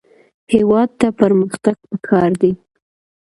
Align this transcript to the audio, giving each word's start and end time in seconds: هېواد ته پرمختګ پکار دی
هېواد 0.53 0.89
ته 0.99 1.07
پرمختګ 1.19 1.77
پکار 1.91 2.29
دی 2.41 2.51